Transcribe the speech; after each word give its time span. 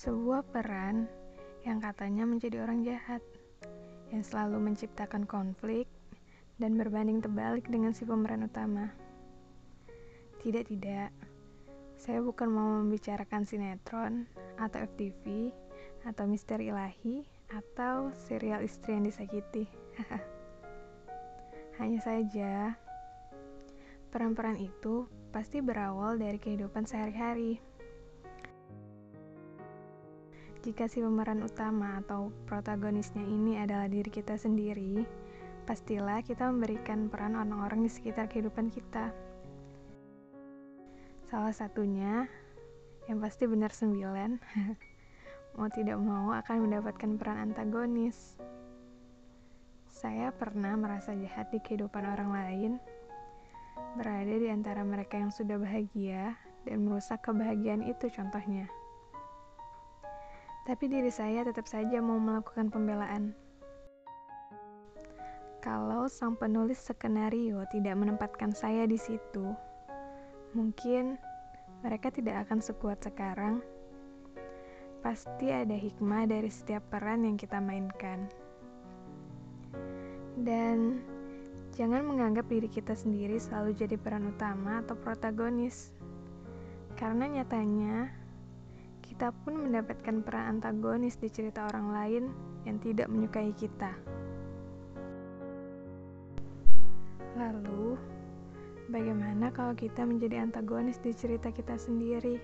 Sebuah 0.00 0.48
peran 0.48 1.04
yang 1.60 1.76
katanya 1.76 2.24
menjadi 2.24 2.64
orang 2.64 2.80
jahat, 2.88 3.20
yang 4.08 4.24
selalu 4.24 4.72
menciptakan 4.72 5.28
konflik 5.28 5.84
dan 6.56 6.80
berbanding 6.80 7.20
terbalik 7.20 7.68
dengan 7.68 7.92
si 7.92 8.08
pemeran 8.08 8.48
utama. 8.48 8.88
Tidak, 10.40 10.72
tidak. 10.72 11.12
Saya 12.00 12.24
bukan 12.24 12.48
mau 12.48 12.80
membicarakan 12.80 13.44
sinetron 13.44 14.24
atau 14.56 14.80
FTV 14.88 15.52
atau 16.08 16.24
misteri 16.24 16.72
ilahi 16.72 17.20
atau 17.52 18.08
serial 18.24 18.64
istri 18.64 18.96
yang 18.96 19.04
disakiti. 19.04 19.68
Hanya 21.76 22.00
saja, 22.00 22.72
peran-peran 24.08 24.56
itu 24.64 25.04
pasti 25.28 25.60
berawal 25.60 26.16
dari 26.16 26.40
kehidupan 26.40 26.88
sehari-hari. 26.88 27.60
Jika 30.60 30.92
si 30.92 31.00
pemeran 31.00 31.40
utama 31.40 32.04
atau 32.04 32.28
protagonisnya 32.44 33.24
ini 33.24 33.56
adalah 33.56 33.88
diri 33.88 34.12
kita 34.12 34.36
sendiri, 34.36 35.08
pastilah 35.64 36.20
kita 36.20 36.52
memberikan 36.52 37.08
peran 37.08 37.32
orang-orang 37.32 37.88
di 37.88 37.90
sekitar 37.90 38.28
kehidupan 38.28 38.68
kita. 38.68 39.08
Salah 41.32 41.56
satunya, 41.56 42.28
yang 43.08 43.24
pasti 43.24 43.48
benar 43.48 43.72
sembilan, 43.72 44.36
mau 45.56 45.68
tidak 45.72 45.96
mau 45.96 46.36
akan 46.36 46.68
mendapatkan 46.68 47.16
peran 47.16 47.40
antagonis. 47.40 48.36
Saya 49.88 50.28
pernah 50.28 50.76
merasa 50.76 51.16
jahat 51.16 51.48
di 51.48 51.64
kehidupan 51.64 52.04
orang 52.04 52.36
lain, 52.36 52.72
berada 53.96 54.36
di 54.36 54.52
antara 54.52 54.84
mereka 54.84 55.16
yang 55.16 55.32
sudah 55.32 55.56
bahagia 55.56 56.36
dan 56.68 56.84
merusak 56.84 57.24
kebahagiaan 57.24 57.80
itu 57.80 58.12
contohnya. 58.12 58.68
Tapi 60.68 60.84
diri 60.88 61.12
saya 61.12 61.46
tetap 61.46 61.64
saja 61.64 62.02
mau 62.02 62.20
melakukan 62.20 62.68
pembelaan. 62.68 63.32
Kalau 65.60 66.08
sang 66.08 66.36
penulis 66.40 66.80
skenario 66.80 67.64
tidak 67.68 67.96
menempatkan 67.96 68.52
saya 68.56 68.88
di 68.88 68.96
situ, 68.96 69.52
Mungkin 70.50 71.14
mereka 71.86 72.10
tidak 72.10 72.42
akan 72.46 72.58
sekuat 72.58 72.98
sekarang. 73.06 73.62
Pasti 74.98 75.46
ada 75.46 75.78
hikmah 75.78 76.26
dari 76.26 76.50
setiap 76.50 76.82
peran 76.90 77.22
yang 77.22 77.38
kita 77.38 77.62
mainkan. 77.62 78.26
Dan 80.34 81.06
jangan 81.78 82.02
menganggap 82.02 82.50
diri 82.50 82.66
kita 82.66 82.98
sendiri 82.98 83.38
selalu 83.38 83.78
jadi 83.78 83.94
peran 83.94 84.34
utama 84.34 84.82
atau 84.82 84.98
protagonis. 84.98 85.94
Karena 86.98 87.30
nyatanya 87.30 88.10
kita 89.20 89.36
pun 89.44 89.68
mendapatkan 89.68 90.24
peran 90.24 90.56
antagonis 90.56 91.20
di 91.20 91.28
cerita 91.28 91.68
orang 91.68 91.92
lain 91.92 92.24
yang 92.64 92.80
tidak 92.80 93.04
menyukai 93.12 93.52
kita. 93.52 93.92
Lalu, 97.36 98.00
Bagaimana 98.88 99.52
kalau 99.52 99.76
kita 99.76 100.08
menjadi 100.08 100.40
antagonis 100.40 100.96
di 101.04 101.12
cerita 101.12 101.52
kita 101.52 101.76
sendiri? 101.76 102.40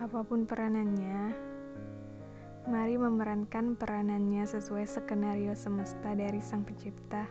Apa 0.00 0.24
pun 0.24 0.48
peranannya, 0.48 1.36
mari 2.72 2.96
memerankan 2.96 3.76
peranannya 3.76 4.48
sesuai 4.48 4.88
skenario 4.88 5.52
semesta 5.52 6.16
dari 6.16 6.40
Sang 6.40 6.64
Pencipta. 6.64 7.28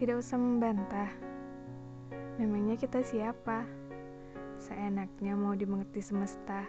Tidak 0.00 0.16
usah 0.16 0.40
membantah. 0.40 1.31
Memangnya 2.42 2.74
kita 2.74 3.06
siapa? 3.06 3.62
Seenaknya 4.58 5.38
mau 5.38 5.54
dimengerti 5.54 6.02
semesta. 6.02 6.66